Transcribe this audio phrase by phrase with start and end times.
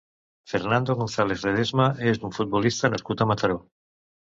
[0.53, 3.65] Fernando González Ledesma és un futbolista nascut a Mataró.